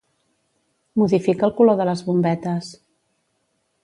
[1.01, 2.71] Modifica el color de les bombetes.